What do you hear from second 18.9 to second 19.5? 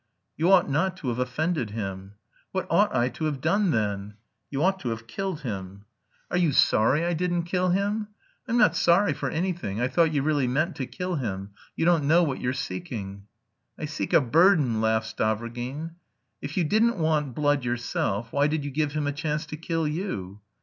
him a chance